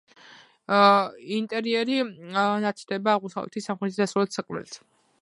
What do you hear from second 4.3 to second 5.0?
სარკმლებით.